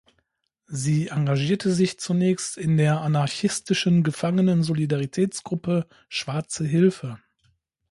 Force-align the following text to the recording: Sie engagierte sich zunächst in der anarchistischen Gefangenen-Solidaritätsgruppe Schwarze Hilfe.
Sie 0.65 1.09
engagierte 1.09 1.71
sich 1.71 1.99
zunächst 1.99 2.57
in 2.57 2.75
der 2.75 3.01
anarchistischen 3.01 4.01
Gefangenen-Solidaritätsgruppe 4.01 5.85
Schwarze 6.09 6.65
Hilfe. 6.65 7.19